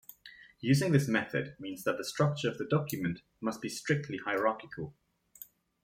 Using 0.61 0.91
this 0.93 1.07
method 1.07 1.55
means 1.59 1.83
that 1.83 1.97
the 1.99 2.03
structure 2.03 2.49
of 2.49 2.57
the 2.57 2.65
document 2.65 3.21
must 3.39 3.61
be 3.61 3.69
strictly 3.69 4.17
hierarchical. 4.17 4.95